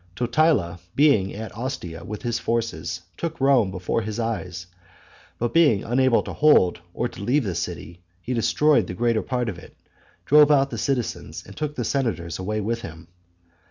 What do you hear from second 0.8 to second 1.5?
being